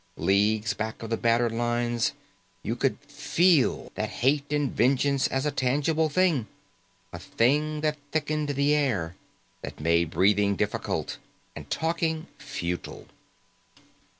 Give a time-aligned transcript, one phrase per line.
[0.17, 2.13] Leagues back of the battered lines,
[2.63, 6.47] you could feel that hate and vengeance as a tangible thing,
[7.13, 9.15] a thing that thickened the air,
[9.61, 11.19] that made breathing difficult
[11.55, 13.05] and talking futile.